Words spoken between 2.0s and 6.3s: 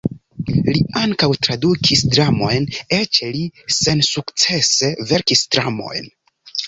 dramojn, eĉ li sensukcese verkis dramojn.